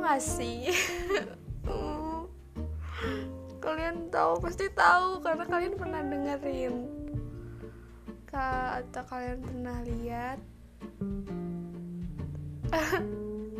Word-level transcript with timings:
gak 0.00 0.20
sih? 0.20 0.72
Kalian 3.60 4.08
tahu 4.08 4.40
pasti 4.40 4.72
tahu 4.72 5.20
karena 5.20 5.44
kalian 5.44 5.76
pernah 5.76 6.00
dengerin. 6.00 6.74
Kak, 8.24 8.88
atau 8.88 9.04
kalian 9.04 9.38
pernah 9.44 9.76
lihat? 9.84 10.38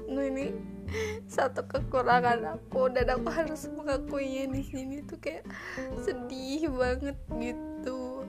Nah 0.09 0.25
ini 0.33 0.57
satu 1.31 1.63
kekurangan 1.69 2.59
aku 2.59 2.91
dan 2.91 3.07
aku 3.15 3.29
harus 3.31 3.69
mengakuinya 3.71 4.51
di 4.51 4.63
sini 4.67 4.97
tuh 5.07 5.21
kayak 5.23 5.47
sedih 6.03 6.67
banget 6.73 7.19
gitu. 7.39 8.27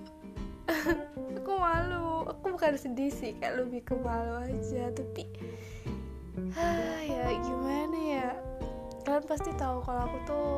Aku 1.42 1.52
malu. 1.58 2.30
Aku 2.30 2.54
bukan 2.54 2.78
sedih 2.78 3.10
sih 3.10 3.34
kayak 3.42 3.66
lebih 3.66 3.82
ke 3.82 3.98
malu 3.98 4.46
aja 4.46 4.94
tapi 4.94 5.26
ya 7.08 7.26
gimana 7.40 7.98
ya? 7.98 8.30
Kalian 9.08 9.24
pasti 9.24 9.52
tahu 9.56 9.80
kalau 9.84 10.02
aku 10.04 10.18
tuh 10.28 10.52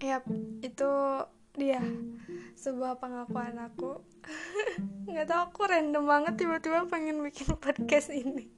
Yap, 0.00 0.22
itu 0.62 0.92
dia 1.58 1.82
sebuah 2.56 2.96
pengakuan 3.02 3.58
aku. 3.58 4.00
Nggak 5.10 5.26
tahu 5.28 5.40
aku 5.50 5.60
random 5.66 6.04
banget 6.06 6.34
tiba-tiba 6.40 6.86
pengen 6.88 7.20
bikin 7.20 7.52
podcast 7.58 8.14
ini. 8.14 8.48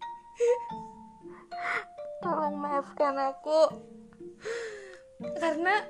Tolong 2.22 2.56
maafkan 2.58 3.16
aku. 3.16 3.74
Karena 5.40 5.82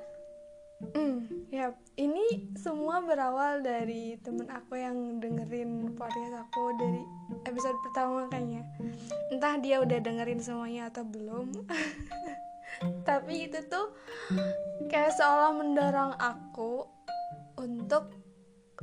hmm, 0.82 1.50
ya 1.50 1.74
ini 1.98 2.54
semua 2.54 3.02
berawal 3.02 3.60
dari 3.62 4.14
temen 4.22 4.46
aku 4.46 4.78
yang 4.78 5.18
dengerin 5.18 5.94
podcast 5.98 6.46
aku 6.46 6.62
dari 6.78 7.02
episode 7.46 7.78
pertama 7.82 8.30
kayaknya. 8.30 8.62
Entah 9.34 9.58
dia 9.58 9.82
udah 9.82 9.98
dengerin 9.98 10.38
semuanya 10.38 10.90
atau 10.90 11.02
belum. 11.02 11.50
Tapi 13.08 13.50
itu 13.50 13.58
tuh 13.66 13.90
kayak 14.86 15.18
seolah 15.18 15.50
mendorong 15.56 16.14
aku 16.20 16.86
untuk 17.58 18.14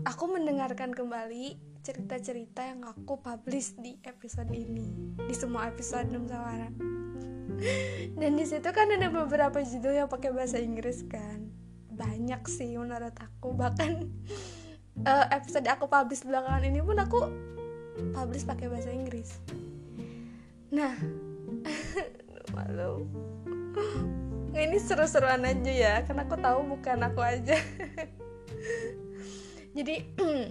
aku 0.04 0.24
mendengarkan 0.28 0.92
kembali 0.92 1.56
cerita-cerita 1.86 2.66
yang 2.66 2.82
aku 2.84 3.22
publish 3.24 3.78
di 3.80 3.96
episode 4.04 4.52
ini. 4.52 5.16
Di 5.24 5.36
semua 5.38 5.72
episode 5.72 6.12
Nusawara 6.12 6.68
dan 8.20 8.32
di 8.36 8.46
situ 8.46 8.68
kan 8.76 8.92
ada 8.92 9.08
beberapa 9.08 9.64
judul 9.64 9.96
yang 9.96 10.10
pakai 10.12 10.34
bahasa 10.36 10.60
Inggris 10.60 11.06
kan 11.08 11.56
banyak 11.96 12.42
sih 12.46 12.76
menurut 12.76 13.16
aku. 13.16 13.56
Bahkan 13.56 13.92
uh, 15.08 15.26
episode 15.32 15.66
aku 15.66 15.88
publish 15.88 16.28
belakangan 16.28 16.68
ini 16.68 16.84
pun 16.84 17.00
aku 17.00 17.20
publish 18.12 18.44
pakai 18.44 18.68
bahasa 18.68 18.92
Inggris. 18.92 19.40
Nah 20.76 20.94
malu. 22.56 23.08
Ini 24.56 24.80
seru-seruan 24.80 25.44
aja 25.44 25.72
ya 25.72 25.94
karena 26.08 26.24
aku 26.24 26.40
tahu 26.40 26.60
bukan 26.76 27.00
aku 27.04 27.20
aja. 27.20 27.60
Jadi 29.76 29.96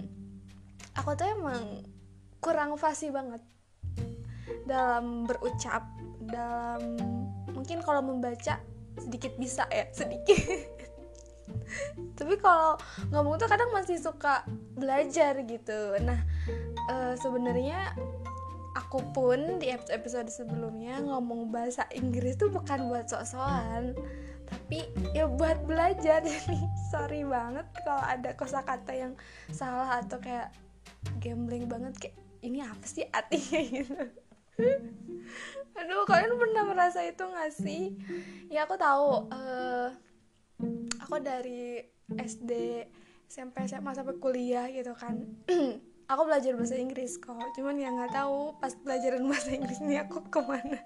aku 1.01 1.09
tuh 1.17 1.25
emang 1.25 1.81
kurang 2.37 2.77
fasih 2.77 3.09
banget 3.09 3.41
dalam 4.69 5.25
berucap 5.25 5.81
dalam 6.29 6.97
mungkin 7.53 7.81
kalau 7.81 8.05
membaca 8.05 8.61
sedikit 9.01 9.33
bisa 9.41 9.65
ya 9.73 9.89
sedikit 9.89 10.37
tapi 12.19 12.35
kalau 12.39 12.79
ngomong 13.11 13.39
tuh 13.39 13.49
kadang 13.49 13.71
masih 13.71 13.99
suka 13.99 14.43
belajar 14.75 15.39
gitu. 15.43 15.95
Nah 16.03 16.19
e, 16.89 16.95
sebenarnya 17.19 17.95
aku 18.75 18.99
pun 19.15 19.59
di 19.59 19.71
episode 19.71 20.27
sebelumnya 20.27 20.99
ngomong 20.99 21.49
bahasa 21.49 21.87
Inggris 21.95 22.35
tuh 22.35 22.51
bukan 22.51 22.91
buat 22.91 23.07
sok-sokan. 23.07 23.95
Tapi 24.45 24.85
ya 25.15 25.25
buat 25.25 25.65
belajar. 25.65 26.21
Jadi 26.27 26.59
sorry 26.91 27.25
banget 27.25 27.65
kalau 27.81 28.03
ada 28.03 28.35
kosakata 28.35 28.93
yang 28.93 29.13
salah 29.49 30.03
atau 30.03 30.19
kayak 30.19 30.51
gambling 31.23 31.65
banget. 31.65 31.95
Kayak 31.97 32.15
ini 32.45 32.59
apa 32.61 32.85
sih 32.85 33.07
artinya? 33.09 33.59
Gitu. 33.75 33.99
Aduh 35.75 36.07
kalian 36.07 36.39
pernah 36.39 36.63
merasa 36.63 37.03
itu 37.03 37.23
gak 37.27 37.51
sih? 37.51 37.91
Ya 38.47 38.63
aku 38.63 38.79
tahu 38.79 39.27
uh, 39.27 39.91
aku 41.01 41.19
dari 41.19 41.81
SD 42.13 42.51
SMP 43.25 43.65
SMA 43.65 43.91
sampai 43.97 44.15
kuliah 44.21 44.69
gitu 44.69 44.93
kan. 44.93 45.17
Aku 46.13 46.21
belajar 46.29 46.53
bahasa 46.53 46.77
Inggris 46.77 47.17
kok. 47.17 47.33
Cuman 47.57 47.81
ya 47.81 47.89
nggak 47.89 48.13
tahu 48.13 48.53
pas 48.61 48.77
pelajaran 48.77 49.25
bahasa 49.31 49.57
Inggris 49.57 49.81
ini 49.81 49.97
aku 49.97 50.21
ke 50.29 50.37
mana. 50.37 50.77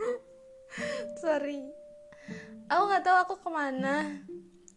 Sorry. 1.22 1.60
Aku 2.72 2.82
nggak 2.88 3.04
tahu 3.04 3.16
aku 3.20 3.34
ke 3.44 3.50
mana. 3.52 4.24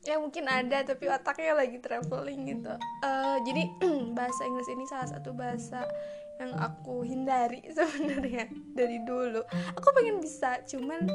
Ya 0.04 0.20
mungkin 0.20 0.52
ada 0.52 0.84
tapi 0.84 1.08
otaknya 1.08 1.56
lagi 1.56 1.80
traveling 1.80 2.60
gitu. 2.60 2.76
Uh, 3.00 3.40
jadi 3.48 3.72
bahasa 4.20 4.44
Inggris 4.44 4.68
ini 4.68 4.84
salah 4.84 5.08
satu 5.08 5.32
bahasa 5.32 5.88
yang 6.38 6.54
aku 6.58 7.02
hindari 7.02 7.66
sebenarnya 7.78 8.50
dari 8.74 9.02
dulu. 9.02 9.42
Aku 9.78 9.88
pengen 9.98 10.22
bisa 10.22 10.62
cuman 10.66 11.10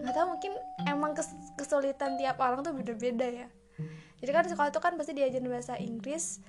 nggak 0.00 0.14
tahu 0.14 0.26
mungkin 0.36 0.52
emang 0.88 1.12
kes 1.12 1.32
kesulitan 1.56 2.16
tiap 2.16 2.40
orang 2.40 2.64
tuh 2.64 2.72
beda-beda 2.72 3.28
ya. 3.28 3.48
Jadi 4.24 4.30
kan 4.32 4.44
sekolah 4.48 4.70
tuh 4.72 4.80
kan 4.80 4.96
pasti 4.96 5.12
diajarin 5.12 5.48
bahasa 5.50 5.76
Inggris 5.76 6.40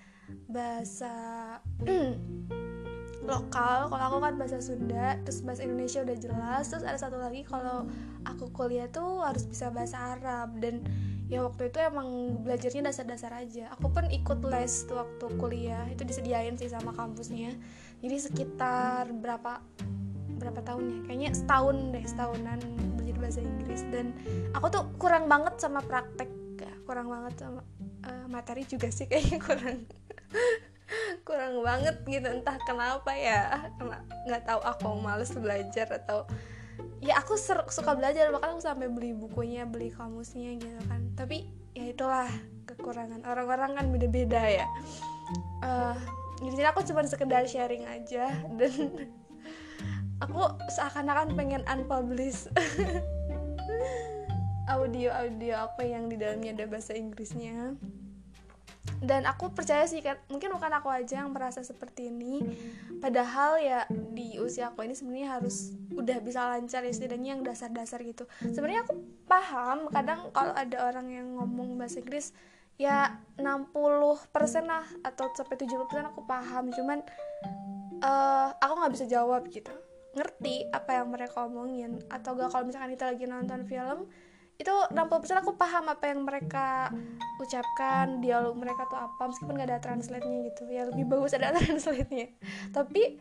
bahasa 0.48 1.14
lokal. 3.30 3.90
Kalau 3.90 4.04
aku 4.08 4.18
kan 4.22 4.34
bahasa 4.38 4.58
Sunda 4.62 5.18
terus 5.26 5.42
bahasa 5.44 5.66
Indonesia 5.66 6.00
udah 6.06 6.18
jelas. 6.18 6.64
Terus 6.72 6.86
ada 6.86 6.98
satu 6.98 7.18
lagi 7.20 7.44
kalau 7.44 7.90
aku 8.24 8.48
kuliah 8.54 8.88
tuh 8.88 9.26
harus 9.26 9.44
bisa 9.44 9.74
bahasa 9.74 10.18
Arab. 10.18 10.56
Dan 10.62 10.86
ya 11.26 11.42
waktu 11.42 11.74
itu 11.74 11.78
emang 11.82 12.40
belajarnya 12.46 12.92
dasar-dasar 12.92 13.32
aja. 13.36 13.72
Aku 13.78 13.90
pun 13.90 14.06
ikut 14.10 14.40
les 14.46 14.86
waktu 14.90 15.26
kuliah. 15.42 15.86
Itu 15.90 16.06
disediain 16.06 16.58
sih 16.58 16.70
sama 16.70 16.94
kampusnya. 16.94 17.58
Jadi 18.00 18.16
sekitar 18.22 19.10
berapa 19.14 19.62
berapa 20.38 20.60
tahun 20.62 20.84
ya? 20.86 21.00
Kayaknya 21.10 21.30
setahun 21.34 21.78
deh 21.96 22.06
setahunan 22.06 22.60
belajar 22.98 23.16
bahasa 23.18 23.40
Inggris. 23.42 23.82
Dan 23.90 24.14
aku 24.54 24.68
tuh 24.70 24.84
kurang 25.02 25.26
banget 25.26 25.58
sama 25.58 25.82
praktek 25.82 26.46
kurang 26.86 27.10
banget 27.10 27.34
sama 27.42 27.66
uh, 28.06 28.26
materi 28.30 28.64
juga 28.64 28.94
sih 28.94 29.10
kayaknya 29.10 29.42
kurang. 29.42 29.80
Kurang 31.26 31.66
banget 31.66 32.06
gitu. 32.06 32.30
Entah 32.30 32.62
kenapa 32.62 33.10
ya. 33.18 33.74
Nggak 34.30 34.46
tahu 34.46 34.62
aku 34.62 34.90
males 35.02 35.34
belajar 35.34 35.90
atau 35.90 36.30
ya 37.06 37.22
aku 37.22 37.38
suka 37.70 37.92
belajar 37.94 38.34
bahkan 38.34 38.58
aku 38.58 38.66
sampai 38.66 38.90
beli 38.90 39.14
bukunya 39.14 39.64
beli 39.70 39.94
kamusnya 39.94 40.58
gitu 40.58 40.82
kan. 40.90 41.06
Tapi 41.14 41.46
ya 41.78 41.94
itulah 41.94 42.30
kekurangan. 42.66 43.22
Orang-orang 43.24 43.78
kan 43.78 43.86
beda-beda 43.94 44.42
ya. 44.42 44.66
Uh, 45.62 45.94
jadi 46.44 46.74
aku 46.74 46.84
cuma 46.84 47.06
sekedar 47.08 47.48
sharing 47.48 47.88
aja 47.88 48.28
dan 48.60 48.74
aku 50.24 50.42
seakan-akan 50.74 51.34
pengen 51.34 51.64
unpublish 51.70 52.52
audio 54.76 55.14
audio 55.14 55.70
apa 55.70 55.82
yang 55.86 56.12
di 56.12 56.20
dalamnya 56.20 56.52
ada 56.58 56.66
bahasa 56.68 56.98
Inggrisnya 56.98 57.78
dan 59.06 59.30
aku 59.30 59.54
percaya 59.54 59.86
sih 59.86 60.02
kan 60.02 60.18
mungkin 60.28 60.50
bukan 60.54 60.72
aku 60.82 60.90
aja 60.90 61.22
yang 61.22 61.32
merasa 61.32 61.62
seperti 61.62 62.10
ini. 62.10 62.42
Padahal 63.00 63.62
ya 63.62 63.86
di 63.90 64.42
usia 64.42 64.74
aku 64.74 64.82
ini 64.82 64.98
sebenarnya 64.98 65.40
harus 65.40 65.78
udah 65.94 66.18
bisa 66.26 66.50
lancar 66.50 66.82
ya 66.82 66.92
setidaknya 66.92 67.38
yang 67.38 67.42
dasar-dasar 67.46 68.02
gitu. 68.02 68.26
Sebenarnya 68.42 68.84
aku 68.84 68.98
paham 69.30 69.88
kadang 69.94 70.34
kalau 70.34 70.54
ada 70.58 70.78
orang 70.90 71.08
yang 71.14 71.28
ngomong 71.38 71.78
bahasa 71.78 72.02
Inggris 72.02 72.34
ya 72.76 73.16
60% 73.40 74.20
lah 74.68 74.84
atau 75.06 75.32
sampai 75.38 75.56
70% 75.56 76.12
aku 76.12 76.22
paham. 76.26 76.74
Cuman 76.74 77.00
uh, 78.02 78.50
aku 78.58 78.74
nggak 78.82 78.94
bisa 78.98 79.06
jawab 79.06 79.46
gitu. 79.54 79.72
Ngerti 80.16 80.72
apa 80.72 81.04
yang 81.04 81.12
mereka 81.12 81.44
omongin 81.44 82.00
atau 82.08 82.40
gak 82.40 82.48
kalau 82.48 82.64
misalkan 82.64 82.96
kita 82.96 83.06
lagi 83.12 83.26
nonton 83.28 83.68
film 83.68 84.08
itu 84.56 84.72
60% 84.72 85.42
aku 85.44 85.60
paham 85.60 85.92
apa 85.92 86.08
yang 86.08 86.24
mereka 86.24 86.88
ucapkan 87.44 88.24
dialog 88.24 88.56
mereka 88.56 88.88
tuh 88.88 88.96
apa 88.96 89.28
meskipun 89.28 89.60
gak 89.60 89.68
ada 89.68 89.80
translate-nya 89.84 90.48
gitu. 90.52 90.64
Ya 90.72 90.88
lebih 90.88 91.06
bagus 91.12 91.36
ada 91.36 91.52
translate-nya. 91.60 92.32
Tapi 92.72 93.20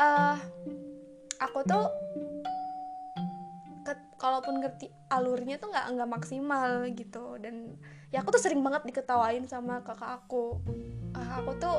uh, 0.00 0.36
aku 1.40 1.58
tuh 1.68 1.84
kalaupun 4.20 4.60
ngerti 4.60 4.92
alurnya 5.08 5.56
tuh 5.56 5.72
nggak 5.72 5.86
nggak 5.96 6.10
maksimal 6.12 6.84
gitu. 6.92 7.40
Dan 7.40 7.76
ya 8.12 8.20
aku 8.20 8.36
tuh 8.36 8.42
sering 8.42 8.60
banget 8.60 8.84
diketawain 8.88 9.44
sama 9.48 9.80
kakak 9.80 10.20
aku. 10.24 10.60
Uh, 11.16 11.30
aku 11.40 11.56
tuh 11.56 11.76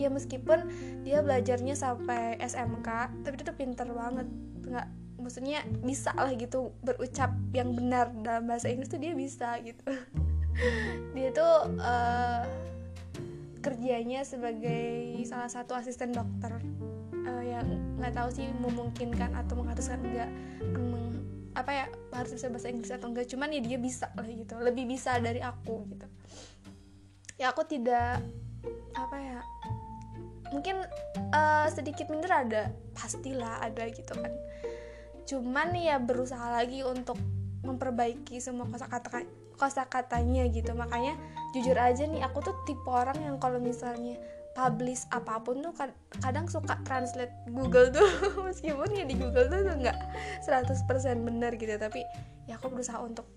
ya 0.00 0.08
meskipun 0.08 0.68
dia 1.04 1.20
belajarnya 1.20 1.74
sampai 1.76 2.40
SMK 2.40 2.88
tapi 3.24 3.34
dia 3.40 3.46
tuh 3.48 3.56
pinter 3.56 3.88
banget. 3.92 4.28
Nggak 4.64 4.88
maksudnya 5.18 5.66
bisa 5.82 6.14
lah 6.14 6.32
gitu 6.34 6.72
berucap 6.80 7.34
yang 7.52 7.74
benar 7.74 8.10
dalam 8.22 8.46
bahasa 8.48 8.70
Inggris 8.70 8.90
tuh 8.90 9.02
dia 9.02 9.12
bisa 9.12 9.58
gitu. 9.62 9.84
Dia 11.14 11.30
tuh 11.30 11.78
uh, 11.78 12.42
kerjanya 13.62 14.26
sebagai 14.26 15.14
salah 15.22 15.46
satu 15.46 15.78
asisten 15.78 16.10
dokter. 16.10 16.58
Nggak 17.98 18.14
tahu 18.14 18.28
sih 18.30 18.46
memungkinkan 18.62 19.34
atau 19.34 19.58
mengharuskan 19.58 19.98
enggak 20.00 20.30
meng, 20.62 21.18
apa 21.58 21.70
ya 21.74 21.86
harus 22.14 22.30
bisa 22.30 22.46
bahasa 22.46 22.70
Inggris 22.70 22.94
atau 22.94 23.10
enggak 23.10 23.26
cuman 23.26 23.50
ya 23.50 23.60
dia 23.60 23.78
bisa 23.78 24.06
lah 24.14 24.24
gitu 24.24 24.54
lebih 24.62 24.86
bisa 24.86 25.18
dari 25.18 25.42
aku 25.42 25.82
gitu. 25.90 26.06
Ya 27.38 27.50
aku 27.50 27.66
tidak 27.66 28.22
apa 28.94 29.16
ya 29.18 29.38
mungkin 30.48 30.80
uh, 31.34 31.68
sedikit 31.68 32.08
minder 32.08 32.32
ada 32.32 32.62
pastilah 32.96 33.60
ada 33.60 33.84
gitu 33.92 34.14
kan 34.16 34.32
cuman 35.28 35.76
ya 35.76 36.00
berusaha 36.00 36.48
lagi 36.48 36.80
untuk 36.80 37.20
memperbaiki 37.60 38.40
semua 38.40 38.64
kosakata 38.64 39.28
kosakatanya 39.60 40.48
gitu. 40.48 40.72
Makanya 40.72 41.20
jujur 41.52 41.76
aja 41.76 42.08
nih 42.08 42.24
aku 42.24 42.40
tuh 42.40 42.56
tipe 42.64 42.88
orang 42.88 43.18
yang 43.20 43.36
kalau 43.36 43.60
misalnya 43.60 44.16
publish 44.56 45.06
apa 45.14 45.38
pun 45.38 45.62
tuh 45.62 45.70
kadang 46.24 46.48
suka 46.48 46.80
translate 46.88 47.34
Google 47.52 47.92
tuh. 47.92 48.08
Meskipun 48.48 48.88
ya 48.96 49.04
di 49.04 49.14
Google 49.20 49.52
tuh 49.52 49.60
nggak 49.68 49.98
100% 50.48 50.80
benar 51.20 51.52
gitu 51.60 51.76
tapi 51.76 52.00
ya 52.48 52.56
aku 52.56 52.72
berusaha 52.72 52.96
untuk 53.04 53.28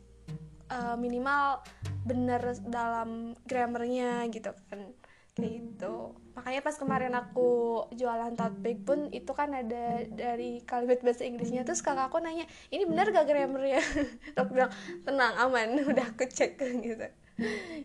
uh, 0.71 0.95
minimal 0.95 1.59
benar 2.07 2.41
dalam 2.65 3.35
grammarnya 3.45 4.25
gitu 4.31 4.55
kan 4.71 4.95
gitu. 5.41 6.15
Makanya 6.37 6.61
pas 6.63 6.75
kemarin 6.77 7.13
aku 7.17 7.83
jualan 7.97 8.37
tote 8.37 8.57
bag 8.61 8.79
pun 8.85 9.09
itu 9.11 9.31
kan 9.35 9.51
ada 9.51 10.05
dari 10.07 10.61
kalimat 10.63 11.01
bahasa 11.01 11.25
Inggrisnya. 11.27 11.65
Terus 11.67 11.83
kakak 11.83 12.13
aku 12.13 12.21
nanya 12.21 12.45
ini 12.69 12.87
benar 12.87 13.09
gak 13.09 13.27
grammarnya 13.27 13.81
aku 14.39 14.49
bilang 14.53 14.71
tenang 15.03 15.35
aman 15.35 15.75
udah 15.91 16.05
aku 16.13 16.29
cek 16.29 16.55
gitu. 16.85 17.07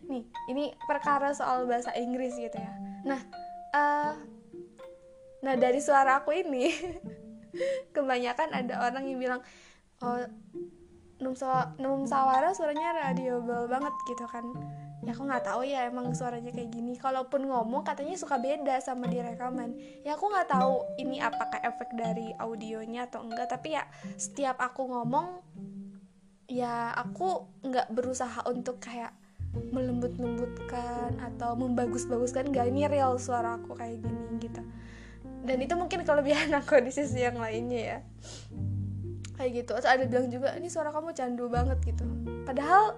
Nih 0.07 0.25
ini 0.53 0.77
perkara 0.85 1.33
soal 1.33 1.65
bahasa 1.67 1.91
Inggris 1.97 2.37
gitu 2.37 2.55
ya. 2.55 2.73
Nah 3.09 3.21
uh, 3.75 4.13
nah 5.43 5.55
dari 5.57 5.81
suara 5.81 6.23
aku 6.23 6.37
ini 6.37 6.71
kebanyakan 7.97 8.53
ada 8.53 8.85
orang 8.85 9.05
yang 9.09 9.19
bilang 9.19 9.41
oh 10.05 10.21
Num, 11.17 12.05
Sawara 12.05 12.53
suaranya 12.53 12.93
radiable 12.93 13.65
banget 13.73 13.95
gitu 14.05 14.29
kan. 14.29 14.45
Ya 15.01 15.15
aku 15.15 15.23
nggak 15.25 15.45
tahu 15.49 15.63
ya 15.65 15.89
emang 15.89 16.13
suaranya 16.13 16.53
kayak 16.53 16.69
gini. 16.77 16.99
Kalaupun 17.01 17.49
ngomong 17.49 17.87
katanya 17.87 18.21
suka 18.21 18.37
beda 18.37 18.77
sama 18.85 19.09
di 19.09 19.25
rekaman. 19.25 19.73
Ya 20.05 20.19
aku 20.19 20.29
nggak 20.29 20.51
tahu 20.53 20.85
ini 21.01 21.23
apakah 21.25 21.63
efek 21.65 21.95
dari 21.97 22.37
audionya 22.37 23.09
atau 23.09 23.25
enggak 23.25 23.49
tapi 23.49 23.79
ya 23.79 23.89
setiap 24.21 24.61
aku 24.61 24.85
ngomong 24.93 25.41
ya 26.53 26.93
aku 26.93 27.49
nggak 27.65 27.89
berusaha 27.97 28.45
untuk 28.51 28.83
kayak 28.83 29.15
melembut-lembutkan 29.73 31.17
atau 31.17 31.57
membagus-baguskan. 31.57 32.53
Gak 32.53 32.69
ini 32.69 32.85
real 32.93 33.17
suara 33.17 33.57
aku 33.57 33.73
kayak 33.73 34.05
gini 34.05 34.37
gitu. 34.37 34.61
Dan 35.47 35.65
itu 35.65 35.73
mungkin 35.79 36.05
kelebihan 36.05 36.53
aku 36.61 36.77
di 36.83 36.93
sisi 36.93 37.25
yang 37.25 37.41
lainnya 37.41 37.81
ya 37.81 37.99
kayak 39.37 39.65
gitu. 39.65 39.71
Terus 39.77 39.89
ada 39.89 40.05
bilang 40.09 40.29
juga 40.33 40.57
ini 40.57 40.69
suara 40.73 40.91
kamu 40.91 41.13
candu 41.13 41.47
banget 41.47 41.79
gitu. 41.85 42.05
Padahal 42.49 42.97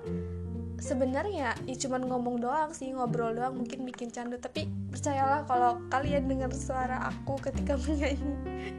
sebenarnya 0.78 1.58
ya 1.66 1.74
cuman 1.74 2.06
ngomong 2.06 2.38
doang 2.38 2.70
sih 2.70 2.94
ngobrol 2.94 3.34
doang 3.34 3.58
mungkin 3.58 3.82
bikin 3.84 4.08
candu. 4.14 4.38
Tapi 4.38 4.70
percayalah 4.94 5.44
kalau 5.44 5.82
kalian 5.90 6.30
dengar 6.30 6.50
suara 6.54 7.10
aku 7.10 7.36
ketika 7.42 7.74
menyanyi 7.84 8.78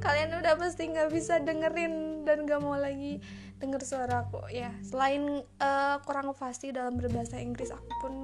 kalian 0.00 0.40
udah 0.40 0.56
pasti 0.56 0.88
nggak 0.88 1.12
bisa 1.12 1.38
dengerin 1.38 2.24
dan 2.24 2.48
gak 2.48 2.62
mau 2.62 2.74
lagi 2.74 3.20
denger 3.62 3.82
suara 3.84 4.26
aku. 4.26 4.42
Ya 4.50 4.74
selain 4.82 5.44
uh, 5.62 5.96
kurang 6.02 6.34
fasih 6.34 6.74
dalam 6.74 6.98
berbahasa 6.98 7.38
Inggris 7.38 7.70
aku 7.70 7.90
pun 8.02 8.14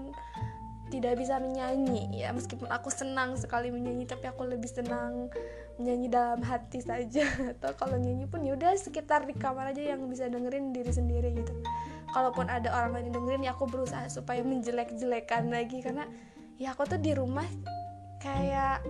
tidak 0.89 1.21
bisa 1.21 1.37
menyanyi. 1.39 2.09
Ya 2.25 2.33
meskipun 2.33 2.69
aku 2.69 2.89
senang 2.89 3.37
sekali 3.37 3.69
menyanyi 3.69 4.09
tapi 4.09 4.29
aku 4.29 4.49
lebih 4.49 4.69
senang 4.69 5.29
menyanyi 5.77 6.09
dalam 6.11 6.41
hati 6.43 6.81
saja. 6.81 7.25
Atau 7.57 7.73
kalau 7.77 7.97
nyanyi 8.01 8.27
pun 8.27 8.43
ya 8.43 8.57
udah 8.57 8.75
sekitar 8.77 9.25
di 9.29 9.37
kamar 9.37 9.73
aja 9.73 9.95
yang 9.95 10.05
bisa 10.09 10.27
dengerin 10.27 10.73
diri 10.73 10.93
sendiri 10.93 11.33
gitu. 11.37 11.53
Kalaupun 12.13 12.49
ada 12.49 12.73
orang 12.73 12.99
lain 12.99 13.13
dengerin 13.13 13.45
ya 13.45 13.53
aku 13.53 13.69
berusaha 13.69 14.09
supaya 14.09 14.41
menjelek-jelekan 14.43 15.53
lagi. 15.53 15.85
Karena 15.85 16.09
ya 16.57 16.73
aku 16.73 16.89
tuh 16.89 16.99
di 16.99 17.13
rumah 17.13 17.47
kayak 18.19 18.83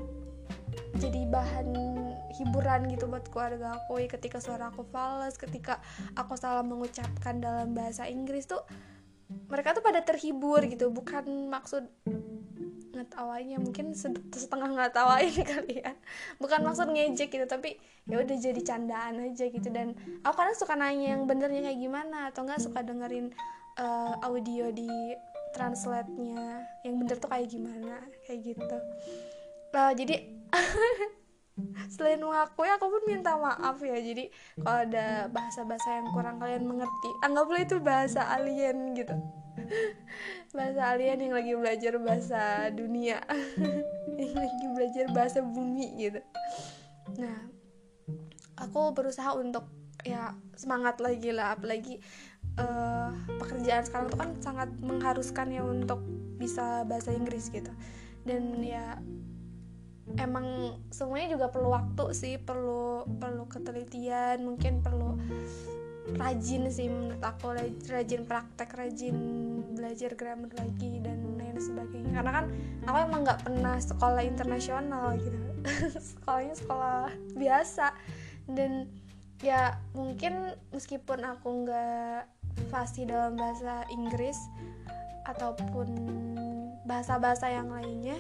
jadi 0.97 1.29
bahan 1.29 1.69
hiburan 2.39 2.89
gitu 2.89 3.11
buat 3.11 3.27
keluarga 3.29 3.75
aku. 3.75 4.01
Ya 4.01 4.09
ketika 4.09 4.39
suara 4.39 4.71
aku 4.71 4.87
fals 4.89 5.35
ketika 5.37 5.83
aku 6.15 6.39
salah 6.39 6.63
mengucapkan 6.63 7.43
dalam 7.43 7.75
bahasa 7.75 8.07
Inggris 8.07 8.47
tuh 8.47 8.63
mereka 9.29 9.77
tuh 9.77 9.85
pada 9.85 10.01
terhibur 10.01 10.65
gitu 10.65 10.89
bukan 10.89 11.53
maksud 11.53 11.85
ngetawainya 12.99 13.63
mungkin 13.63 13.95
setengah 14.33 14.75
ngetawain 14.75 15.31
kali 15.55 15.85
ya. 15.85 15.95
Bukan 16.43 16.67
maksud 16.67 16.91
ngejek 16.91 17.31
gitu 17.31 17.47
tapi 17.47 17.79
ya 18.11 18.19
udah 18.19 18.37
jadi 18.37 18.61
candaan 18.65 19.23
aja 19.23 19.47
gitu. 19.47 19.69
Dan 19.71 19.95
aku 20.27 20.35
kadang 20.35 20.57
suka 20.59 20.75
nanya 20.75 21.15
yang 21.15 21.29
benernya 21.29 21.71
kayak 21.71 21.79
gimana 21.79 22.33
atau 22.33 22.43
enggak 22.43 22.61
suka 22.65 22.83
dengerin 22.83 23.31
uh, 23.79 24.19
audio 24.27 24.73
di 24.75 24.91
translate-nya 25.55 26.65
yang 26.85 27.01
bener 27.01 27.17
tuh 27.17 27.31
kayak 27.31 27.49
gimana 27.49 28.03
kayak 28.27 28.53
gitu. 28.53 28.79
Uh, 29.73 29.93
jadi 29.93 30.25
selain 31.91 32.21
mengakui 32.23 32.69
aku 32.71 32.87
pun 32.87 33.03
minta 33.07 33.35
maaf 33.35 33.79
ya. 33.83 33.99
Jadi 33.99 34.31
kalau 34.63 34.79
ada 34.87 35.27
bahasa-bahasa 35.31 35.89
yang 35.99 36.09
kurang 36.15 36.37
kalian 36.39 36.65
mengerti 36.65 37.11
anggaplah 37.25 37.63
itu 37.63 37.77
bahasa 37.83 38.27
alien 38.35 38.95
gitu. 38.95 39.15
Bahasa 40.57 40.95
alien 40.95 41.19
yang 41.19 41.35
lagi 41.35 41.53
belajar 41.59 41.93
bahasa 41.99 42.43
dunia. 42.73 43.19
Yang 44.19 44.35
lagi 44.35 44.67
belajar 44.75 45.05
bahasa 45.15 45.39
bumi 45.43 45.95
gitu. 45.99 46.21
Nah 47.19 47.47
aku 48.59 48.95
berusaha 48.95 49.35
untuk 49.35 49.67
ya 50.07 50.35
semangat 50.55 51.03
lagi 51.03 51.35
lah. 51.35 51.59
Apalagi 51.59 51.99
uh, 52.59 53.11
pekerjaan 53.39 53.83
sekarang 53.87 54.09
tuh 54.11 54.19
kan 54.19 54.31
sangat 54.43 54.71
mengharuskan 54.79 55.55
ya 55.55 55.63
untuk 55.67 56.03
bisa 56.39 56.87
bahasa 56.87 57.11
Inggris 57.15 57.51
gitu. 57.51 57.71
Dan 58.27 58.63
ya 58.63 58.99
emang 60.17 60.79
semuanya 60.89 61.37
juga 61.37 61.53
perlu 61.53 61.69
waktu 61.77 62.05
sih 62.17 62.35
perlu 62.41 63.05
perlu 63.21 63.45
ketelitian 63.45 64.41
mungkin 64.41 64.81
perlu 64.81 65.21
rajin 66.17 66.73
sih 66.73 66.89
menurut 66.89 67.21
aku 67.21 67.53
rajin 67.93 68.25
praktek 68.25 68.73
rajin 68.73 69.17
belajar 69.77 70.17
grammar 70.17 70.49
lagi 70.57 71.05
dan 71.05 71.37
lain 71.37 71.61
sebagainya. 71.61 72.17
Karena 72.17 72.33
kan 72.33 72.47
aku 72.89 72.99
emang 73.05 73.21
nggak 73.29 73.41
pernah 73.45 73.77
sekolah 73.77 74.23
internasional 74.25 75.21
gitu. 75.21 75.37
Sekolahnya 76.17 76.55
sekolah 76.57 77.13
biasa. 77.37 77.93
Dan 78.49 78.89
ya 79.45 79.77
mungkin 79.93 80.57
meskipun 80.73 81.21
aku 81.29 81.69
nggak 81.69 82.25
fasih 82.73 83.05
dalam 83.05 83.37
bahasa 83.37 83.85
Inggris 83.93 84.41
ataupun 85.29 85.87
bahasa-bahasa 86.89 87.53
yang 87.53 87.69
lainnya 87.69 88.17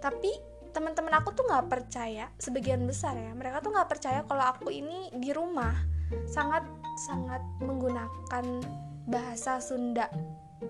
tapi 0.00 0.32
teman-teman 0.72 1.12
aku 1.20 1.36
tuh 1.36 1.44
nggak 1.46 1.68
percaya 1.68 2.32
sebagian 2.40 2.82
besar 2.88 3.14
ya 3.14 3.32
mereka 3.36 3.60
tuh 3.60 3.70
nggak 3.70 3.88
percaya 3.88 4.20
kalau 4.24 4.44
aku 4.48 4.72
ini 4.72 5.12
di 5.14 5.30
rumah. 5.30 5.72
Sangat 6.28 6.64
sangat 7.08 7.40
menggunakan 7.64 8.44
bahasa 9.08 9.60
Sunda 9.60 10.12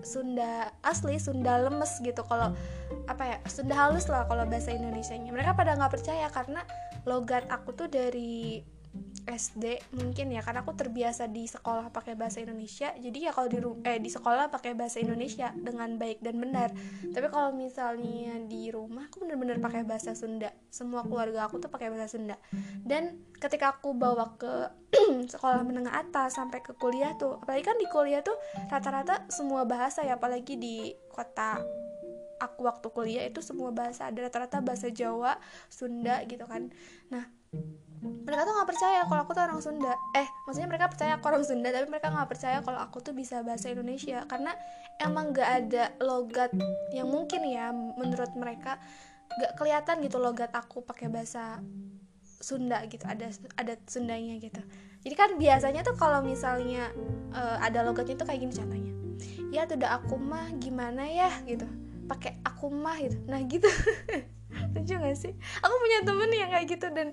Sunda 0.01 0.73
asli 0.87 1.19
Sunda 1.19 1.59
lemes 1.59 1.99
gitu. 2.01 2.23
Kalau 2.25 2.55
apa 3.11 3.23
ya 3.27 3.37
Sunda 3.51 3.75
halus 3.75 4.07
lah 4.09 4.25
kalau 4.31 4.47
bahasa 4.47 4.73
Indonesia 4.73 5.15
nya 5.19 5.31
mereka 5.35 5.53
pada 5.53 5.75
nggak 5.77 5.93
percaya 5.93 6.27
karena 6.31 6.63
logat 7.05 7.45
aku 7.51 7.75
tuh 7.75 7.89
dari 7.91 8.63
SD 9.33 9.97
mungkin 9.97 10.29
ya 10.31 10.45
karena 10.45 10.61
aku 10.61 10.77
terbiasa 10.77 11.27
di 11.33 11.49
sekolah 11.49 11.89
pakai 11.89 12.15
bahasa 12.15 12.45
Indonesia. 12.45 12.93
Jadi 12.93 13.19
ya 13.25 13.33
kalau 13.33 13.49
di 13.49 13.59
eh 13.89 13.99
di 13.99 14.11
sekolah 14.13 14.53
pakai 14.53 14.77
bahasa 14.77 15.01
Indonesia 15.01 15.51
dengan 15.57 15.97
baik 15.97 16.21
dan 16.21 16.37
benar. 16.37 16.69
Tapi 17.11 17.27
kalau 17.33 17.57
misalnya 17.57 18.37
di 18.45 18.69
rumah 18.69 19.09
aku 19.09 19.25
bener-bener 19.25 19.59
pakai 19.59 19.83
bahasa 19.89 20.13
Sunda. 20.13 20.53
Semua 20.69 21.03
keluarga 21.09 21.49
aku 21.49 21.59
tuh 21.59 21.73
pakai 21.73 21.89
bahasa 21.89 22.15
Sunda. 22.15 22.37
Dan 22.85 23.25
ketika 23.41 23.75
aku 23.81 23.97
bawa 23.97 24.37
ke 24.37 24.69
sekolah 25.33 25.65
menengah 25.65 25.97
atas 25.97 26.37
sampai 26.37 26.61
ke 26.61 26.77
kuliah 26.77 27.17
tuh 27.17 27.41
apalagi 27.41 27.65
kan 27.65 27.77
di 27.81 27.89
kuliah 27.89 28.21
tuh 28.21 28.37
rata-rata 28.69 29.25
semua 29.33 29.65
bahasa 29.65 30.05
ya 30.05 30.21
apalagi 30.21 30.61
di 30.61 30.93
kota 31.09 31.59
aku 32.43 32.67
waktu 32.67 32.87
kuliah 32.91 33.25
itu 33.25 33.39
semua 33.39 33.71
bahasa. 33.71 34.11
Ada 34.11 34.29
rata-rata 34.29 34.59
bahasa 34.59 34.91
Jawa 34.91 35.39
Sunda 35.71 36.21
gitu 36.27 36.45
kan. 36.45 36.75
Nah 37.09 37.42
mereka 38.03 38.49
tuh 38.49 38.55
nggak 38.55 38.71
percaya 38.71 39.01
kalau 39.07 39.21
aku 39.23 39.33
tuh 39.37 39.45
orang 39.45 39.61
Sunda. 39.63 39.95
Eh 40.17 40.27
maksudnya 40.47 40.69
mereka 40.71 40.87
percaya 40.91 41.13
aku 41.19 41.25
orang 41.29 41.45
Sunda 41.45 41.69
tapi 41.69 41.87
mereka 41.91 42.09
nggak 42.11 42.31
percaya 42.31 42.59
kalau 42.65 42.81
aku 42.81 42.99
tuh 43.05 43.15
bisa 43.15 43.45
bahasa 43.45 43.71
Indonesia. 43.71 44.25
Karena 44.27 44.57
emang 44.99 45.37
nggak 45.37 45.51
ada 45.63 45.85
logat 46.01 46.51
yang 46.95 47.13
mungkin 47.13 47.45
ya 47.47 47.71
menurut 47.75 48.33
mereka 48.35 48.81
nggak 49.37 49.53
kelihatan 49.59 50.01
gitu 50.05 50.17
logat 50.17 50.51
aku 50.55 50.81
pakai 50.81 51.13
bahasa 51.13 51.61
Sunda 52.43 52.83
gitu 52.91 53.07
ada 53.07 53.31
ada 53.59 53.75
Sundanya 53.87 54.41
gitu. 54.41 54.63
Jadi 55.03 55.15
kan 55.19 55.31
biasanya 55.39 55.83
tuh 55.83 55.95
kalau 55.99 56.23
misalnya 56.23 56.91
uh, 57.35 57.59
ada 57.59 57.83
logatnya 57.83 58.19
tuh 58.19 58.27
kayak 58.27 58.41
gini 58.49 58.55
contohnya. 58.55 58.93
Ya 59.53 59.69
tuh 59.69 59.77
udah 59.77 60.01
aku 60.01 60.17
mah 60.17 60.51
gimana 60.57 61.05
ya? 61.05 61.31
gitu. 61.45 61.69
Pakai 62.09 62.41
aku 62.43 62.71
mah 62.71 62.99
gitu. 62.99 63.19
Nah 63.31 63.39
gitu 63.47 63.69
lucu 64.75 64.95
gak 64.97 65.17
sih? 65.19 65.33
Aku 65.63 65.75
punya 65.79 65.99
temen 66.05 66.31
yang 66.33 66.51
kayak 66.51 66.67
gitu 66.69 66.87
dan 66.93 67.09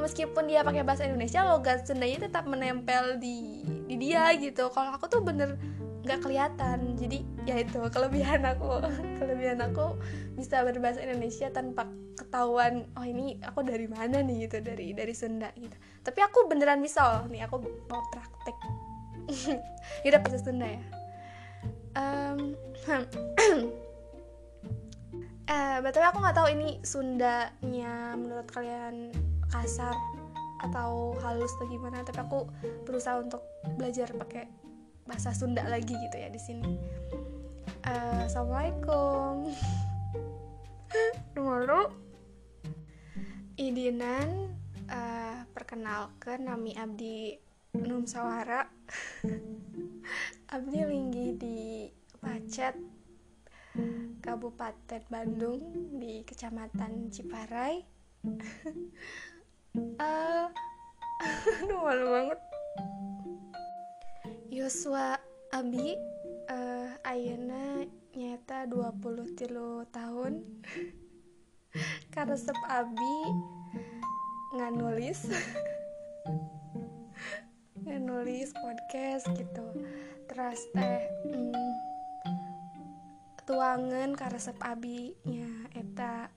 meskipun 0.00 0.50
dia 0.50 0.66
pakai 0.66 0.82
bahasa 0.82 1.06
Indonesia 1.06 1.46
logat 1.46 1.86
Sundanya 1.86 2.26
tetap 2.26 2.44
menempel 2.48 3.18
di 3.20 3.62
di 3.86 3.94
dia 3.98 4.32
gitu. 4.38 4.70
Kalau 4.72 4.96
aku 4.96 5.06
tuh 5.10 5.22
bener 5.22 5.58
nggak 6.02 6.20
kelihatan. 6.22 6.98
Jadi 6.98 7.22
ya 7.46 7.62
itu 7.62 7.78
kelebihan 7.90 8.42
aku. 8.42 8.82
Kelebihan 9.22 9.62
aku 9.62 9.98
bisa 10.34 10.66
berbahasa 10.66 11.02
Indonesia 11.02 11.50
tanpa 11.54 11.86
ketahuan 12.18 12.90
oh 12.98 13.06
ini 13.06 13.38
aku 13.40 13.64
dari 13.64 13.86
mana 13.88 14.20
nih? 14.20 14.50
gitu 14.50 14.58
dari 14.60 14.92
dari 14.92 15.14
Sunda 15.14 15.50
gitu. 15.54 15.74
Tapi 16.02 16.20
aku 16.20 16.50
beneran 16.50 16.82
bisa 16.82 17.02
loh 17.06 17.24
nih 17.30 17.46
aku 17.46 17.62
mau 17.86 18.02
praktek. 18.10 18.56
Udah 20.06 20.20
bahasa 20.20 20.38
Sunda 20.42 20.66
ya. 20.66 20.82
Um, 21.92 22.56
eh 25.52 25.76
betul 25.84 26.00
aku 26.00 26.24
nggak 26.24 26.36
tahu 26.36 26.48
ini 26.48 26.80
Sundanya 26.80 28.16
menurut 28.16 28.48
kalian 28.48 29.12
kasar 29.52 29.92
atau 30.64 31.12
halus 31.20 31.52
atau 31.60 31.68
gimana 31.68 32.00
tapi 32.00 32.24
aku 32.24 32.48
berusaha 32.88 33.20
untuk 33.20 33.44
belajar 33.76 34.08
pakai 34.16 34.48
bahasa 35.04 35.36
Sunda 35.36 35.60
lagi 35.68 35.92
gitu 35.92 36.16
ya 36.16 36.32
di 36.32 36.40
sini. 36.40 36.80
Uh, 37.84 38.24
Assalamualaikum. 38.24 39.52
Dulu 41.36 41.82
Idinan 43.60 44.56
uh, 44.88 45.44
perkenalkan 45.52 46.48
nami 46.48 46.72
Abdi 46.80 47.36
Num 47.76 48.08
Sawara. 48.08 48.64
Abdi 50.54 50.80
linggi 50.80 51.26
di 51.36 51.58
Pacet 52.22 52.91
Kabupaten 54.20 55.02
Bandung 55.08 55.60
di 55.96 56.20
Kecamatan 56.28 57.08
Ciparai. 57.08 57.80
uh, 59.96 60.46
aduh 61.64 61.80
malu 61.80 62.06
banget. 62.12 62.40
Yosua 64.52 65.16
Abi 65.56 65.96
uh, 66.52 66.92
Ayana 67.00 67.88
nyata 68.12 68.68
20 68.68 69.38
tilu 69.40 69.88
tahun. 69.88 70.44
Sep 72.36 72.60
Abi 72.68 73.16
nggak 74.52 74.72
nulis 74.76 75.20
nggak 77.80 78.00
nulis 78.04 78.52
podcast 78.52 79.24
gitu. 79.32 79.64
Terus 80.28 80.60
teh 80.76 81.00
hmm, 81.32 81.91
tuangan 83.42 84.14
sep 84.38 84.58
Abi 84.62 85.14
nya 85.26 85.50
eta. 85.74 86.30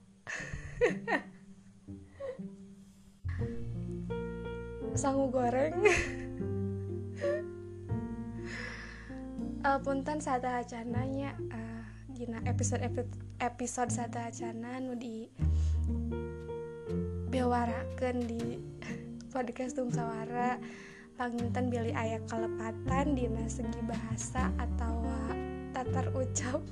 Sangu 4.96 5.28
goreng. 5.30 5.76
Uh, 9.66 9.78
punten 9.82 10.22
sata 10.22 10.62
acananya 10.62 11.34
uh, 11.50 11.82
gina 12.14 12.38
episode 12.46 12.86
episode 13.42 13.90
sata 13.90 14.30
acana 14.30 14.78
nu 14.78 14.94
di 14.94 15.26
bewaraken 17.34 18.16
di 18.24 18.62
podcast 19.34 19.74
tum 19.74 19.90
sawara 19.90 20.56
panginten 21.18 21.66
billy 21.66 21.90
ayak 21.92 22.22
kelepatan 22.30 23.18
di 23.18 23.26
segi 23.50 23.82
bahasa 23.82 24.54
atau 24.54 25.02
tatar 25.74 26.14
ucap 26.14 26.62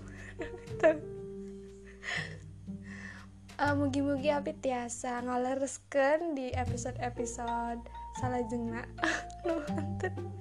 uh, 3.62 3.74
mugi-mugi 3.78 4.30
api 4.34 4.52
tiasa 4.58 5.22
ngaleresken 5.24 6.34
di 6.34 6.50
episode-episode 6.52 7.80
salah 8.18 8.42
jengna 8.46 8.86
nuhun 9.46 10.34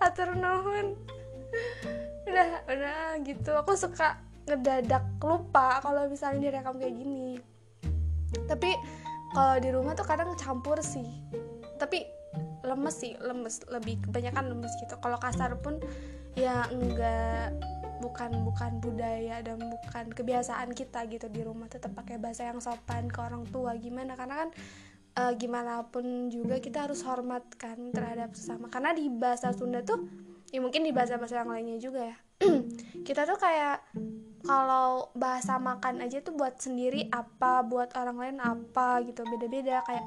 atur 0.00 0.36
nuhun. 0.36 0.96
Udah 2.28 2.50
udah 2.68 3.18
gitu. 3.24 3.52
Aku 3.58 3.74
suka 3.74 4.20
ngedadak 4.46 5.04
lupa 5.22 5.82
kalau 5.82 6.08
misalnya 6.08 6.50
direkam 6.50 6.76
kayak 6.78 6.94
gini. 6.96 7.38
Tapi 8.46 8.74
kalau 9.34 9.56
di 9.58 9.70
rumah 9.70 9.92
tuh 9.94 10.06
kadang 10.06 10.32
campur 10.38 10.78
sih. 10.80 11.06
Tapi 11.80 12.06
lemes 12.64 12.96
sih 12.96 13.16
lemes. 13.18 13.64
Lebih 13.68 14.08
kebanyakan 14.08 14.56
lemes 14.56 14.72
gitu. 14.80 14.94
Kalau 15.00 15.18
kasar 15.18 15.56
pun 15.60 15.80
ya 16.38 16.66
enggak 16.70 17.56
bukan 18.00 18.42
bukan 18.42 18.80
budaya 18.80 19.44
dan 19.44 19.60
bukan 19.60 20.10
kebiasaan 20.10 20.72
kita 20.72 21.06
gitu 21.06 21.28
di 21.28 21.44
rumah. 21.44 21.68
Tetap 21.68 21.92
pakai 21.94 22.16
bahasa 22.16 22.48
yang 22.48 22.58
sopan 22.58 23.06
ke 23.12 23.20
orang 23.20 23.44
tua. 23.48 23.76
Gimana? 23.76 24.16
Karena 24.16 24.46
kan 24.46 24.50
e, 25.14 25.22
gimana 25.36 25.84
pun 25.86 26.32
juga 26.32 26.58
kita 26.58 26.88
harus 26.88 27.04
hormat 27.04 27.44
kan 27.60 27.76
terhadap 27.92 28.32
sesama. 28.34 28.72
Karena 28.72 28.96
di 28.96 29.06
bahasa 29.12 29.52
Sunda 29.52 29.84
tuh 29.84 30.08
ya 30.50 30.58
mungkin 30.58 30.82
di 30.82 30.90
bahasa-bahasa 30.90 31.44
yang 31.44 31.52
lainnya 31.52 31.78
juga 31.78 32.10
ya. 32.10 32.16
Kita 33.06 33.28
tuh 33.28 33.38
kayak 33.38 33.84
kalau 34.42 35.12
bahasa 35.12 35.60
makan 35.60 36.00
aja 36.00 36.24
tuh 36.24 36.32
buat 36.32 36.56
sendiri 36.56 37.12
apa 37.12 37.60
buat 37.62 37.92
orang 37.94 38.16
lain 38.16 38.38
apa 38.40 39.04
gitu. 39.04 39.22
Beda-beda 39.28 39.84
kayak 39.84 40.04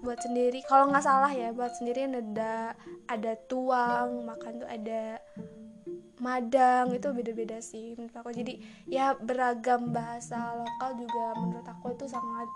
buat 0.00 0.18
sendiri. 0.22 0.64
Kalau 0.64 0.88
nggak 0.88 1.04
salah 1.04 1.30
ya 1.30 1.52
buat 1.52 1.74
sendiri 1.76 2.08
ada 2.08 2.72
ada 3.10 3.32
tuang 3.46 4.24
makan 4.24 4.64
tuh 4.64 4.68
ada 4.70 5.20
madang 6.22 6.94
itu 6.94 7.10
beda-beda 7.10 7.58
sih 7.58 7.98
menurut 7.98 8.14
aku. 8.14 8.30
Jadi 8.30 8.62
ya 8.86 9.18
beragam 9.18 9.90
bahasa 9.90 10.54
lokal 10.54 10.94
juga 10.94 11.24
menurut 11.42 11.66
aku 11.66 11.98
itu 11.98 12.06
sangat 12.06 12.48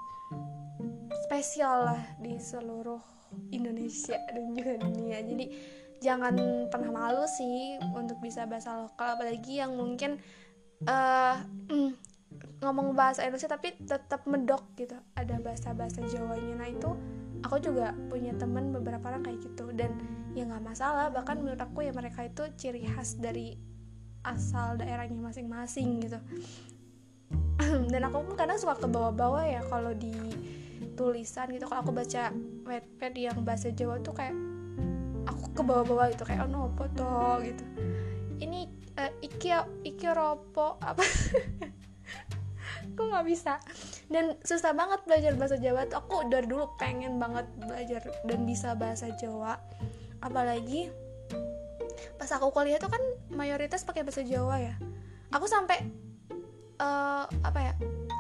spesial 1.26 1.90
lah 1.90 2.02
di 2.22 2.38
seluruh 2.38 3.02
Indonesia 3.50 4.14
dan 4.30 4.54
juga 4.54 4.78
dunia. 4.78 5.18
Jadi 5.18 5.44
jangan 5.98 6.38
pernah 6.70 6.94
malu 6.94 7.26
sih 7.26 7.74
untuk 7.92 8.22
bisa 8.22 8.46
bahasa 8.46 8.78
lokal 8.78 9.18
apalagi 9.18 9.58
yang 9.58 9.74
mungkin 9.74 10.22
uh, 10.86 11.42
ngomong 12.62 12.94
bahasa 12.94 13.26
Indonesia 13.26 13.50
tapi 13.50 13.74
tetap 13.82 14.22
medok 14.30 14.62
gitu. 14.78 14.94
Ada 15.18 15.42
bahasa 15.42 15.74
bahasa 15.74 16.06
Jawanya. 16.06 16.54
Nah 16.62 16.68
itu 16.70 16.90
aku 17.42 17.58
juga 17.58 17.90
punya 18.06 18.30
temen 18.38 18.70
beberapa 18.70 19.10
orang 19.10 19.26
kayak 19.26 19.42
gitu 19.42 19.74
dan 19.74 19.90
ya 20.36 20.44
nggak 20.44 20.64
masalah. 20.68 21.08
Bahkan 21.08 21.36
menurut 21.40 21.60
aku 21.64 21.88
ya 21.88 21.96
mereka 21.96 22.28
itu 22.28 22.44
ciri 22.60 22.84
khas 22.84 23.16
dari 23.16 23.56
asal 24.20 24.76
daerahnya 24.76 25.16
masing-masing 25.16 26.04
gitu. 26.04 26.20
Dan 27.92 28.00
aku 28.04 28.20
pun 28.28 28.34
kadang 28.36 28.60
suka 28.60 28.76
ke 28.76 28.84
bawah-bawah 28.84 29.48
ya 29.48 29.64
kalau 29.72 29.96
di 29.96 30.12
tulisan 30.92 31.48
gitu. 31.56 31.64
Kalau 31.64 31.80
aku 31.80 31.96
baca 31.96 32.28
wetpad 32.68 33.14
yang 33.16 33.40
bahasa 33.40 33.72
Jawa 33.72 33.96
tuh 34.04 34.12
kayak 34.12 34.36
ke 35.56 35.62
bawah-bawah 35.64 36.12
gitu. 36.12 36.28
Kayak 36.28 36.44
oh 36.44 36.50
no 36.52 36.68
foto 36.76 37.40
gitu. 37.40 37.64
Ini 38.36 38.68
uh, 39.00 39.12
iki 39.24 39.56
iki 39.88 40.06
ropo 40.12 40.76
apa? 40.84 41.00
Aku 42.96 43.12
nggak 43.12 43.26
bisa. 43.28 43.56
Dan 44.12 44.36
susah 44.44 44.76
banget 44.76 45.00
belajar 45.08 45.32
bahasa 45.36 45.56
Jawa 45.56 45.88
tuh. 45.88 46.00
Aku 46.04 46.28
dari 46.28 46.44
dulu 46.44 46.76
pengen 46.76 47.16
banget 47.16 47.48
belajar 47.56 48.04
dan 48.28 48.44
bisa 48.44 48.76
bahasa 48.76 49.08
Jawa 49.16 49.56
apalagi 50.20 50.92
pas 52.16 52.30
aku 52.32 52.52
kuliah 52.52 52.80
tuh 52.80 52.92
kan 52.92 53.02
mayoritas 53.32 53.84
pakai 53.84 54.04
bahasa 54.04 54.24
Jawa 54.24 54.60
ya. 54.60 54.74
Aku 55.32 55.44
sampai 55.48 55.84
uh, 56.80 57.24
apa 57.44 57.60
ya 57.60 57.72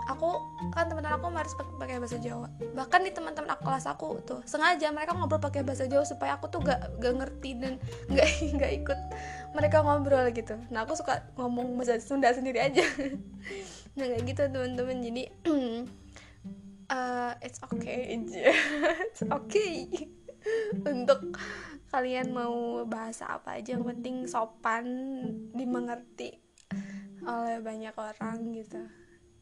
aku 0.06 0.38
kan 0.72 0.86
teman-teman 0.86 1.18
aku 1.18 1.26
harus 1.34 1.54
pakai 1.56 1.98
bahasa 1.98 2.18
Jawa. 2.22 2.48
Bahkan 2.72 3.00
di 3.04 3.10
teman-teman 3.12 3.50
aku 3.52 3.62
kelas 3.66 3.86
aku 3.90 4.22
tuh 4.22 4.40
sengaja 4.46 4.92
mereka 4.94 5.12
ngobrol 5.16 5.42
pakai 5.42 5.66
bahasa 5.66 5.84
Jawa 5.90 6.06
supaya 6.06 6.38
aku 6.38 6.48
tuh 6.48 6.62
gak 6.62 7.00
gak 7.02 7.14
ngerti 7.18 7.58
dan 7.58 7.76
gak 8.14 8.28
gak 8.56 8.72
ikut 8.84 9.00
mereka 9.52 9.82
ngobrol 9.82 10.28
gitu. 10.30 10.56
Nah 10.70 10.86
aku 10.86 10.94
suka 10.96 11.26
ngomong 11.36 11.76
bahasa 11.76 11.98
Sunda 12.00 12.32
sendiri 12.32 12.62
aja. 12.62 12.84
Nah 13.96 14.12
kayak 14.12 14.28
gitu 14.28 14.42
teman-teman. 14.52 15.00
Jadi 15.00 15.24
uh, 16.92 17.32
it's 17.46 17.64
okay 17.64 18.12
it's 19.08 19.24
okay 19.24 19.88
untuk 20.84 21.32
kalian 21.96 22.28
mau 22.36 22.84
bahasa 22.84 23.24
apa 23.24 23.56
aja 23.56 23.72
yang 23.72 23.88
penting 23.88 24.28
sopan 24.28 24.84
dimengerti 25.56 26.36
oleh 27.24 27.56
banyak 27.64 27.96
orang 27.96 28.52
gitu. 28.52 28.84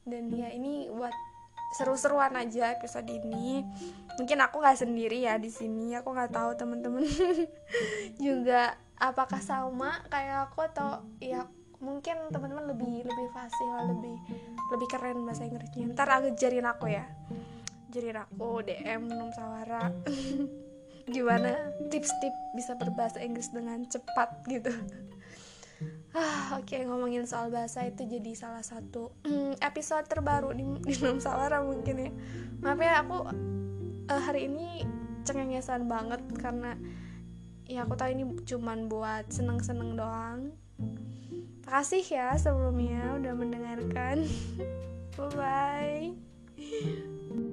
Dan 0.07 0.31
ya 0.31 0.55
ini 0.55 0.87
buat 0.87 1.11
seru-seruan 1.75 2.31
aja 2.39 2.79
episode 2.79 3.11
ini. 3.11 3.67
Mungkin 4.23 4.39
aku 4.39 4.63
nggak 4.63 4.87
sendiri 4.87 5.27
ya 5.27 5.35
di 5.35 5.51
sini 5.51 5.99
aku 5.99 6.15
nggak 6.15 6.31
tahu 6.31 6.55
temen-temen 6.55 7.03
juga 8.23 8.79
apakah 9.03 9.43
sama 9.43 9.99
kayak 10.07 10.47
aku 10.55 10.63
atau 10.71 11.03
ya 11.19 11.51
mungkin 11.83 12.31
teman-teman 12.31 12.71
lebih 12.71 13.03
lebih 13.03 13.29
fasih 13.35 13.67
lebih 13.91 14.17
lebih 14.71 14.89
keren 14.95 15.27
bahasa 15.27 15.43
Inggrisnya. 15.43 15.91
Ntar 15.91 16.23
jarin 16.39 16.71
aku 16.71 16.87
ya. 16.87 17.03
Jarin 17.91 18.23
aku 18.23 18.63
DM 18.63 19.11
Num 19.11 19.35
Sawara 19.35 19.91
gimana 21.09 21.75
tips-tips 21.93 22.41
bisa 22.57 22.73
berbahasa 22.77 23.21
Inggris 23.21 23.53
dengan 23.53 23.85
cepat 23.89 24.45
gitu 24.49 24.73
ah 26.19 26.59
oke 26.61 26.71
okay, 26.71 26.87
ngomongin 26.87 27.27
soal 27.27 27.51
bahasa 27.51 27.85
itu 27.85 28.07
jadi 28.07 28.33
salah 28.39 28.63
satu 28.63 29.11
mm, 29.27 29.59
episode 29.61 30.07
terbaru 30.07 30.55
di 30.55 30.65
di 30.89 30.95
Sawara 30.97 31.61
mungkin 31.61 31.97
ya 31.99 32.11
maaf 32.63 32.81
ya 32.81 33.03
aku 33.03 33.19
uh, 34.09 34.23
hari 34.23 34.47
ini 34.49 34.87
cengengesan 35.27 35.91
banget 35.91 36.21
karena 36.39 36.79
ya 37.67 37.83
aku 37.85 37.97
tahu 37.97 38.13
ini 38.13 38.25
cuman 38.45 38.87
buat 38.87 39.29
seneng-seneng 39.33 39.97
doang 39.97 40.53
Makasih 41.65 42.05
ya 42.05 42.37
sebelumnya 42.37 43.17
udah 43.17 43.33
mendengarkan. 43.35 44.29
Bye 45.17 46.15
bye. 46.55 47.51